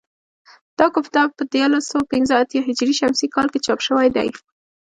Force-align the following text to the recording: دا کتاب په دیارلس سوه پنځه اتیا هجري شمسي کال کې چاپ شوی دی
دا 0.79 0.85
کتاب 0.95 1.29
په 1.37 1.43
دیارلس 1.53 1.85
سوه 1.91 2.03
پنځه 2.13 2.33
اتیا 2.41 2.61
هجري 2.67 2.93
شمسي 2.99 3.27
کال 3.35 3.47
کې 3.53 3.63
چاپ 3.65 3.79
شوی 3.87 4.07
دی 4.15 4.29